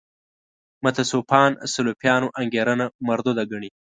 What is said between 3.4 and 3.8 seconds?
ګڼي.